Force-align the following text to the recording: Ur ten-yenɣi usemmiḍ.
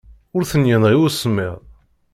Ur 0.35 0.43
ten-yenɣi 0.51 0.97
usemmiḍ. 1.05 1.55